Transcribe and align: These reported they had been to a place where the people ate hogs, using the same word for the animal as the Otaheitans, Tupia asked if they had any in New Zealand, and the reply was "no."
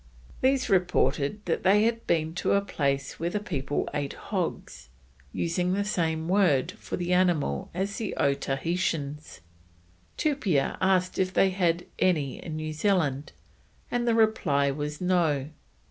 These 0.41 0.67
reported 0.67 1.45
they 1.45 1.83
had 1.83 2.07
been 2.07 2.33
to 2.33 2.53
a 2.53 2.61
place 2.61 3.19
where 3.19 3.29
the 3.29 3.39
people 3.39 3.87
ate 3.93 4.13
hogs, 4.13 4.89
using 5.31 5.73
the 5.73 5.83
same 5.83 6.27
word 6.27 6.71
for 6.71 6.97
the 6.97 7.13
animal 7.13 7.69
as 7.71 7.97
the 7.97 8.15
Otaheitans, 8.17 9.41
Tupia 10.17 10.75
asked 10.81 11.19
if 11.19 11.31
they 11.35 11.51
had 11.51 11.85
any 11.99 12.43
in 12.43 12.55
New 12.55 12.73
Zealand, 12.73 13.33
and 13.91 14.07
the 14.07 14.15
reply 14.15 14.71
was 14.71 15.01
"no." 15.01 15.49